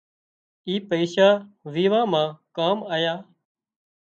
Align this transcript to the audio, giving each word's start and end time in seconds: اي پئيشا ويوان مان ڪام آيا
اي 0.67 0.75
پئيشا 0.89 1.29
ويوان 1.71 2.05
مان 2.11 2.27
ڪام 2.57 2.77
آيا 2.95 3.15